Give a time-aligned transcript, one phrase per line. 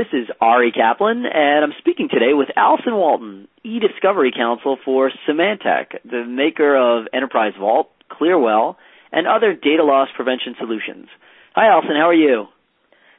[0.00, 6.00] This is Ari Kaplan, and I'm speaking today with Allison Walton, e-discovery counsel for Symantec,
[6.06, 8.78] the maker of Enterprise Vault, Clearwell,
[9.12, 11.08] and other data loss prevention solutions.
[11.54, 11.96] Hi, Allison.
[11.96, 12.46] How are you?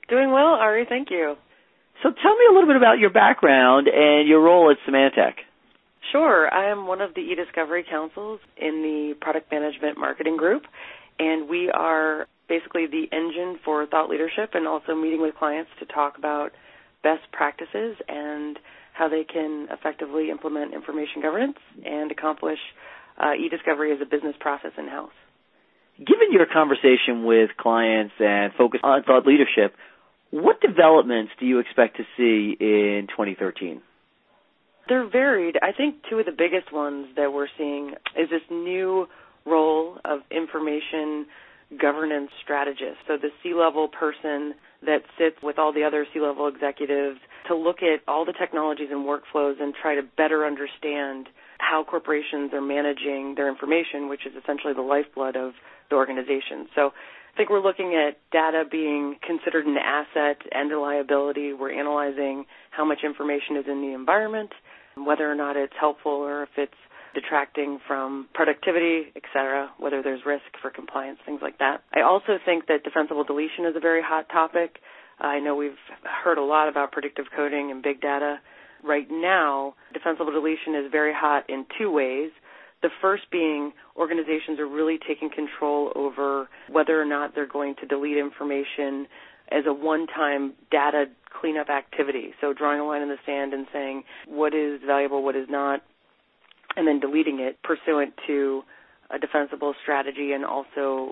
[0.10, 0.88] Doing well, Ari.
[0.90, 1.36] Thank you.
[2.02, 5.34] So tell me a little bit about your background and your role at Symantec.
[6.12, 6.52] Sure.
[6.52, 10.64] I am one of the e-discovery counsels in the product management marketing group,
[11.20, 15.86] and we are basically the engine for thought leadership and also meeting with clients to
[15.86, 16.54] talk about
[17.04, 18.58] best practices and
[18.94, 22.60] how they can effectively implement information governance and accomplish
[23.18, 25.12] uh, e-discovery as a business process in-house.
[25.98, 29.76] Given your conversation with clients and focus on thought leadership,
[30.32, 33.82] what developments do you expect to see in 2013?
[34.88, 35.58] They're varied.
[35.62, 39.08] I think two of the biggest ones that we're seeing is this new
[39.46, 41.28] role of information
[41.80, 42.98] governance strategist.
[43.08, 44.54] So the C-level person
[44.86, 49.06] that sits with all the other C-level executives to look at all the technologies and
[49.06, 51.28] workflows and try to better understand
[51.60, 55.54] how corporations are managing their information, which is essentially the lifeblood of
[55.90, 56.68] the organization.
[56.76, 56.92] So
[57.34, 61.54] I think we're looking at data being considered an asset and a liability.
[61.54, 64.52] We're analyzing how much information is in the environment,
[64.98, 66.74] whether or not it's helpful or if it's
[67.14, 71.84] detracting from productivity, et cetera, whether there's risk for compliance, things like that.
[71.94, 74.78] I also think that defensible deletion is a very hot topic.
[75.20, 78.40] I know we've heard a lot about predictive coding and big data.
[78.84, 82.32] Right now, defensible deletion is very hot in two ways.
[82.82, 87.86] The first being organizations are really taking control over whether or not they're going to
[87.86, 89.06] delete information
[89.52, 91.06] as a one-time data
[91.40, 92.34] cleanup activity.
[92.42, 95.84] So drawing a line in the sand and saying what is valuable, what is not,
[96.76, 98.64] and then deleting it pursuant to
[99.10, 101.12] a defensible strategy and also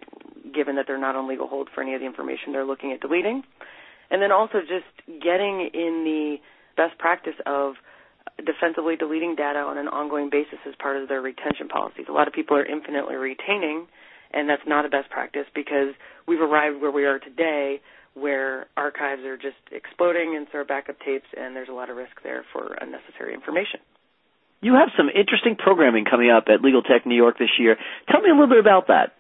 [0.54, 3.02] given that they're not on legal hold for any of the information they're looking at
[3.02, 3.44] deleting.
[4.10, 4.88] And then also just
[5.22, 6.38] getting in the
[6.78, 7.74] best practice of
[8.38, 12.06] defensively deleting data on an ongoing basis as part of their retention policies.
[12.10, 13.86] A lot of people are infinitely retaining,
[14.34, 15.94] and that's not a best practice because
[16.28, 17.82] we've arrived where we are today
[18.16, 21.96] where archives are just exploding and so are backup tapes, and there's a lot of
[21.96, 23.80] risk there for unnecessary information.
[24.62, 27.78] You have some interesting programming coming up at Legal Tech New York this year.
[28.12, 29.14] Tell me a little bit about that.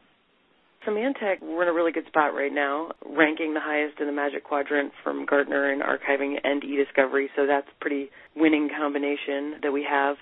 [0.85, 4.43] Symantec, we're in a really good spot right now, ranking the highest in the Magic
[4.43, 9.85] Quadrant from Gartner in archiving and e-discovery, so that's a pretty winning combination that we
[9.89, 10.15] have.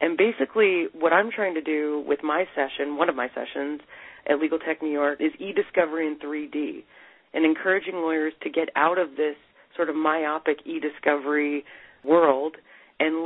[0.00, 3.80] And basically, what I'm trying to do with my session, one of my sessions
[4.28, 6.84] at Legal Tech New York, is e-discovery in 3D
[7.34, 9.36] and encouraging lawyers to get out of this
[9.76, 11.64] sort of myopic e-discovery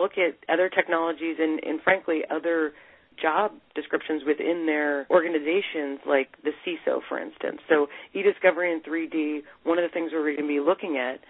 [0.06, 2.72] look at other technologies and, and frankly other
[3.20, 7.58] job descriptions within their organizations, like the CISO, for instance.
[7.68, 11.20] So, e-discovery in 3D, one of the things we're going to be looking at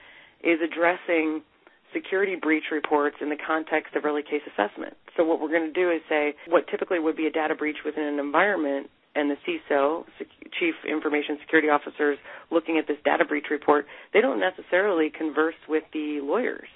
[0.47, 1.43] is addressing
[1.95, 4.95] security breach reports in the context of early case assessment.
[5.17, 7.79] So, what we're going to do is say what typically would be a data breach
[7.85, 10.05] within an environment, and the CISO,
[10.61, 12.19] Chief Information Security Officers,
[12.51, 16.69] looking at this data breach report, they don't necessarily converse with the lawyers.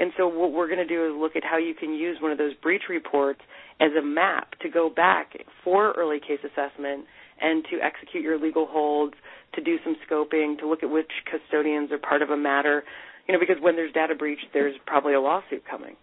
[0.00, 2.32] And so what we're going to do is look at how you can use one
[2.32, 3.40] of those breach reports
[3.80, 7.04] as a map to go back for early case assessment
[7.38, 9.12] and to execute your legal holds,
[9.54, 12.82] to do some scoping, to look at which custodians are part of a matter.
[13.28, 15.96] You know, because when there's data breach, there's probably a lawsuit coming.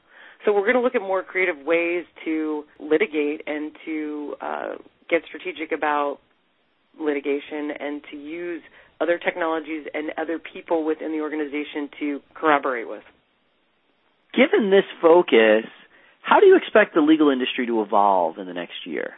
[0.46, 4.70] So we're going to look at more creative ways to litigate and to uh,
[5.10, 6.20] get strategic about
[7.00, 8.62] litigation and to use
[9.02, 13.04] other technologies and other people within the organization to corroborate with.
[14.38, 15.66] Given this focus,
[16.22, 19.14] how do you expect the legal industry to evolve in the next year?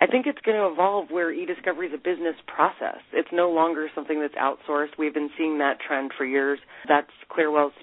[0.00, 2.98] I think it's going to evolve where e-discovery is a business process.
[3.12, 4.98] It's no longer something that's outsourced.
[4.98, 6.58] We've been seeing that trend for years.
[6.88, 7.74] That's Clearwell's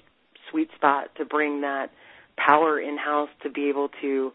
[0.50, 1.90] sweet spot to bring that
[2.36, 4.32] power in-house to be able to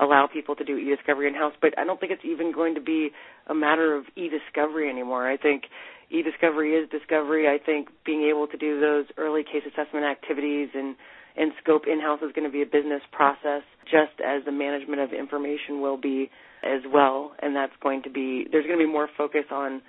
[0.00, 1.54] allow people to do e-discovery in-house.
[1.60, 3.10] But I don't think it's even going to be
[3.46, 5.28] a matter of e-discovery anymore.
[5.28, 5.64] I think
[6.10, 7.46] e-discovery is discovery.
[7.48, 10.96] I think being able to do those early case assessment activities and
[11.38, 15.12] and scope in-house is going to be a business process, just as the management of
[15.12, 16.30] information will be
[16.64, 17.32] as well.
[17.42, 19.82] And that's going to be there's going to be more focus on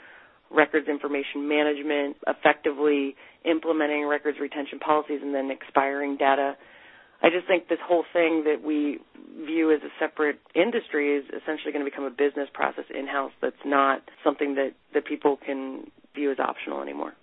[0.52, 3.16] records information management, effectively
[3.46, 6.56] implementing records retention policies, and then expiring data.
[7.22, 9.00] I just think this whole thing that we
[9.38, 13.56] view as a separate industry is essentially going to become a business process in-house that's
[13.66, 17.14] not something that, that people can view as optional anymore.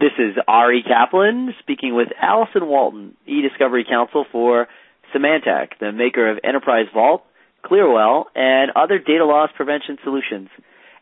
[0.00, 4.66] This is Ari Kaplan speaking with Allison Walton, e-discovery counsel for
[5.14, 7.24] Symantec, the maker of Enterprise Vault,
[7.64, 10.48] Clearwell, and other data loss prevention solutions.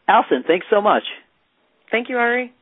[0.06, 1.04] Allison, thanks so much.
[1.90, 2.52] Thank you, Ari.